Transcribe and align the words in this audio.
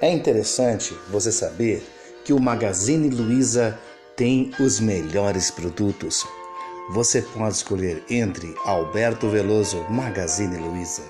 É 0.00 0.10
interessante 0.10 0.94
você 1.10 1.32
saber 1.32 1.82
que 2.24 2.32
o 2.32 2.40
Magazine 2.40 3.08
Luiza 3.08 3.78
tem 4.14 4.50
os 4.60 4.78
melhores 4.78 5.50
produtos. 5.50 6.26
Você 6.90 7.22
pode 7.22 7.54
escolher 7.54 8.04
entre 8.10 8.54
Alberto 8.64 9.28
Veloso 9.28 9.84
Magazine 9.88 10.58
Luiza 10.58 11.02